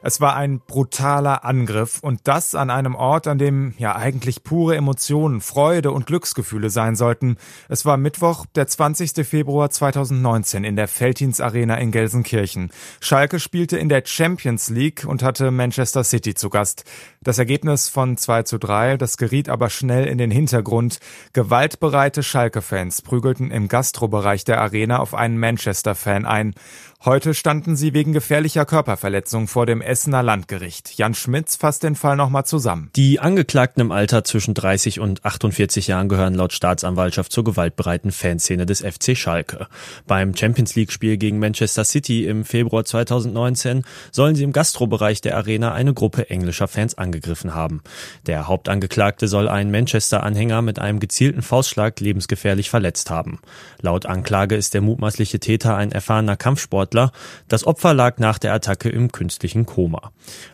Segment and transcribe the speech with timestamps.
[0.00, 4.76] Es war ein brutaler Angriff und das an einem Ort, an dem ja eigentlich pure
[4.76, 7.36] Emotionen, Freude und Glücksgefühle sein sollten.
[7.68, 9.26] Es war Mittwoch, der 20.
[9.26, 12.70] Februar 2019 in der Feldins Arena in Gelsenkirchen.
[13.00, 16.84] Schalke spielte in der Champions League und hatte Manchester City zu Gast.
[17.20, 21.00] Das Ergebnis von 2 zu 3, das geriet aber schnell in den Hintergrund.
[21.32, 26.54] Gewaltbereite Schalke-Fans prügelten im Gastrobereich der Arena auf einen Manchester-Fan ein.
[27.04, 30.96] Heute standen sie wegen gefährlicher Körperverletzung vor dem Essener Landgericht.
[30.96, 32.90] Jan Schmitz fasst den Fall nochmal zusammen.
[32.94, 38.66] Die Angeklagten im Alter zwischen 30 und 48 Jahren gehören laut Staatsanwaltschaft zur gewaltbereiten Fanszene
[38.66, 39.66] des FC Schalke.
[40.06, 45.36] Beim Champions League Spiel gegen Manchester City im Februar 2019 sollen sie im Gastrobereich der
[45.36, 47.82] Arena eine Gruppe englischer Fans angegriffen haben.
[48.26, 53.40] Der Hauptangeklagte soll einen Manchester-Anhänger mit einem gezielten Faustschlag lebensgefährlich verletzt haben.
[53.80, 57.12] Laut Anklage ist der mutmaßliche Täter ein erfahrener Kampfsportler Sportler.
[57.48, 59.77] Das Opfer lag nach der Attacke im künstlichen Koma.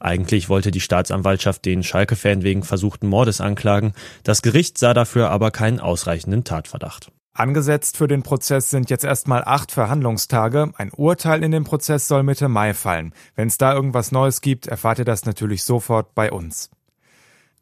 [0.00, 3.92] Eigentlich wollte die Staatsanwaltschaft den Schalke-Fan wegen versuchten Mordes anklagen.
[4.24, 7.12] Das Gericht sah dafür aber keinen ausreichenden Tatverdacht.
[7.32, 10.72] Angesetzt für den Prozess sind jetzt erstmal acht Verhandlungstage.
[10.76, 13.14] Ein Urteil in dem Prozess soll Mitte Mai fallen.
[13.36, 16.70] Wenn es da irgendwas Neues gibt, erfahrt ihr das natürlich sofort bei uns.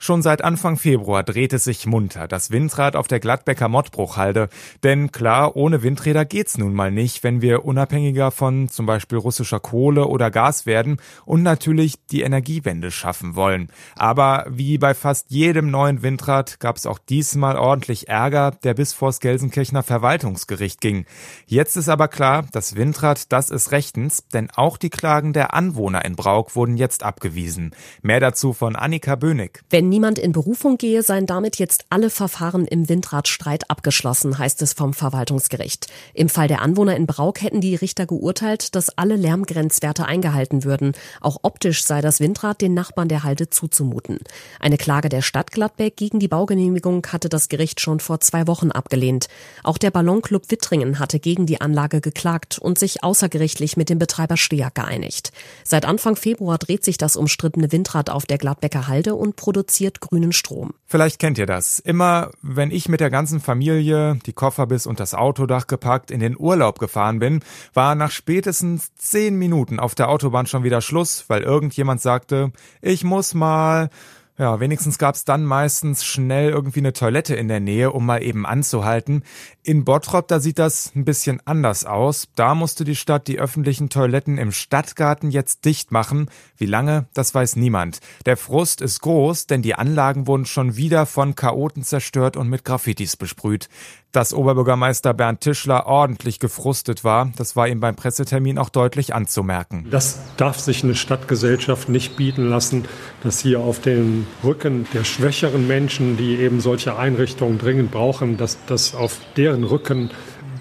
[0.01, 4.49] Schon seit Anfang Februar dreht es sich munter, das Windrad auf der Gladbecker Mottbruchhalde.
[4.85, 9.59] Denn klar, ohne Windräder geht's nun mal nicht, wenn wir unabhängiger von zum Beispiel russischer
[9.59, 13.71] Kohle oder Gas werden und natürlich die Energiewende schaffen wollen.
[13.97, 19.19] Aber wie bei fast jedem neuen Windrad gab's auch diesmal ordentlich Ärger, der bis vors
[19.19, 21.07] Gelsenkirchener Verwaltungsgericht ging.
[21.47, 26.05] Jetzt ist aber klar, das Windrad, das ist rechtens, denn auch die Klagen der Anwohner
[26.05, 27.75] in Brauk wurden jetzt abgewiesen.
[28.01, 29.65] Mehr dazu von Annika Bönig.
[29.89, 34.75] Wenn niemand in Berufung gehe, seien damit jetzt alle Verfahren im Windradstreit abgeschlossen, heißt es
[34.75, 35.87] vom Verwaltungsgericht.
[36.13, 40.93] Im Fall der Anwohner in Brauk hätten die Richter geurteilt, dass alle Lärmgrenzwerte eingehalten würden.
[41.23, 44.19] Auch optisch sei das Windrad den Nachbarn der Halde zuzumuten.
[44.61, 48.71] Eine Klage der Stadt Gladbeck gegen die Baugenehmigung hatte das Gericht schon vor zwei Wochen
[48.71, 49.29] abgelehnt.
[49.65, 54.37] Auch der Ballonclub Wittringen hatte gegen die Anlage geklagt und sich außergerichtlich mit dem Betreiber
[54.37, 55.33] Steag geeinigt.
[55.65, 60.01] Seit Anfang Februar dreht sich das umstrittene Windrad auf der Gladbecker Halde und produziert produziert
[60.01, 60.75] grünen Strom.
[60.87, 61.79] Vielleicht kennt ihr das.
[61.79, 66.21] Immer, wenn ich mit der ganzen Familie, die Koffer bis und das Autodach gepackt, in
[66.21, 67.41] den Urlaub gefahren bin,
[67.75, 72.53] war nach spätestens zehn Minuten auf der Autobahn schon wieder Schluss, weil irgendjemand sagte,
[72.83, 73.91] ich muss mal
[74.39, 78.47] ja, wenigstens gab's dann meistens schnell irgendwie eine Toilette in der Nähe, um mal eben
[78.47, 79.25] anzuhalten.
[79.65, 82.29] In Bottrop, da sieht das ein bisschen anders aus.
[82.37, 86.31] Da musste die Stadt die öffentlichen Toiletten im Stadtgarten jetzt dicht machen.
[86.57, 87.99] Wie lange, das weiß niemand.
[88.27, 92.65] Der Frust ist groß, denn die Anlagen wurden schon wieder von Chaoten zerstört und mit
[92.65, 93.69] Graffitis besprüht.
[94.13, 99.87] Dass Oberbürgermeister Bernd Tischler ordentlich gefrustet war, das war ihm beim Pressetermin auch deutlich anzumerken.
[99.91, 102.87] Das darf sich eine Stadtgesellschaft nicht bieten lassen,
[103.23, 108.59] dass hier auf den Rücken der schwächeren Menschen, die eben solche Einrichtungen dringend brauchen, dass
[108.67, 110.11] das auf deren Rücken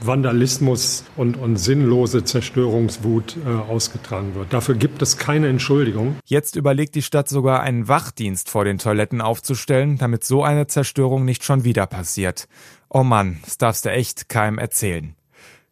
[0.01, 4.53] Vandalismus und, und sinnlose Zerstörungswut äh, ausgetragen wird.
[4.53, 6.17] Dafür gibt es keine Entschuldigung.
[6.25, 11.25] Jetzt überlegt die Stadt sogar einen Wachdienst vor den Toiletten aufzustellen, damit so eine Zerstörung
[11.25, 12.47] nicht schon wieder passiert.
[12.89, 15.16] Oh Mann, das darfst du echt keinem erzählen.